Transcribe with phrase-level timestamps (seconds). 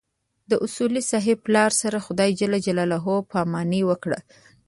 [0.49, 2.41] د اصولي صیب پلار سره خدای ج
[3.31, 4.19] پاماني وکړه.